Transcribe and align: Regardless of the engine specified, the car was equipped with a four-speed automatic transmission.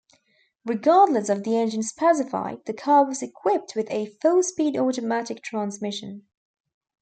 Regardless 0.65 1.29
of 1.29 1.43
the 1.43 1.55
engine 1.55 1.83
specified, 1.83 2.65
the 2.65 2.73
car 2.73 3.05
was 3.05 3.21
equipped 3.21 3.75
with 3.75 3.85
a 3.91 4.07
four-speed 4.19 4.75
automatic 4.75 5.43
transmission. 5.43 6.25